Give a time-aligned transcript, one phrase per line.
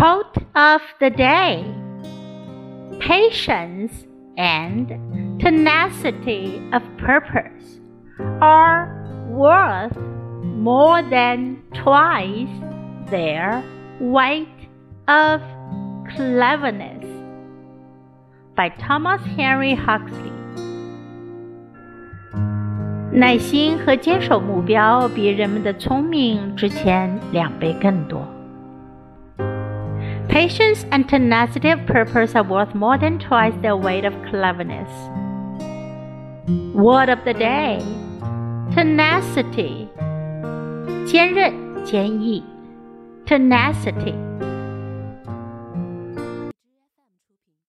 [0.00, 1.64] Quote of the day
[3.00, 4.88] Patience and
[5.40, 7.80] tenacity of purpose
[8.40, 9.96] are worth
[10.42, 12.48] more than twice
[13.10, 13.62] their
[14.00, 14.48] weight
[15.08, 15.40] of
[16.14, 17.04] cleverness.
[18.56, 20.32] By Thomas Henry Huxley.
[23.12, 28.26] 耐心和坚守目标比人们的聪明值钱两倍更多。
[30.30, 34.90] Patience and tenacity of purpose are worth more than twice their weight of cleverness.
[36.74, 37.80] Word of the day
[38.74, 39.88] tenacity.
[41.06, 41.52] 坚韧、
[41.84, 42.42] 坚毅
[43.24, 44.14] tenacity